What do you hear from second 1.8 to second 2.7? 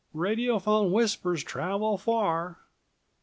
far."